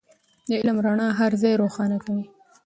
د 0.47 0.49
علم 0.59 0.77
رڼا 0.85 1.07
هر 1.19 1.31
ځای 1.41 1.53
روښانه 1.61 1.97
کوي. 2.03 2.25